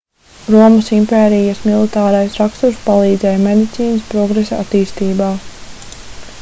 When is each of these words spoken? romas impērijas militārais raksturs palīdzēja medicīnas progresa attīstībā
romas 0.53 0.87
impērijas 0.99 1.61
militārais 1.65 2.39
raksturs 2.41 2.81
palīdzēja 2.87 3.43
medicīnas 3.45 4.11
progresa 4.15 4.63
attīstībā 4.65 5.33